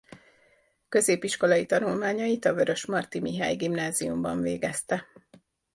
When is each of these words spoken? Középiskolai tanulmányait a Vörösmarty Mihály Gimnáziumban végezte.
Középiskolai 0.89 1.65
tanulmányait 1.65 2.45
a 2.45 2.53
Vörösmarty 2.53 3.19
Mihály 3.19 3.55
Gimnáziumban 3.55 4.41
végezte. 4.41 5.07